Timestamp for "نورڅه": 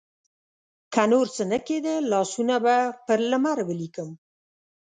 1.11-1.43